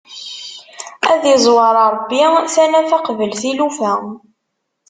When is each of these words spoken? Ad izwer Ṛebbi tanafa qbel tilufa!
Ad 1.11 1.23
izwer 1.33 1.75
Ṛebbi 1.93 2.21
tanafa 2.53 2.97
qbel 3.07 3.31
tilufa! 3.41 3.93